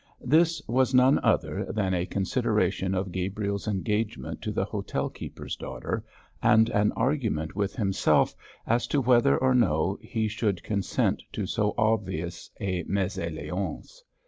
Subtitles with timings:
[0.25, 6.03] This was none other than a consideration of Gabriel's engagement to the hotelkeeper's daughter,
[6.41, 8.33] and an argument with himself
[8.65, 13.99] as to whether or no he should consent to so obvious a mésalliance.